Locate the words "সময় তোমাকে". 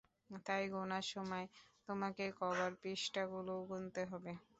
1.09-2.23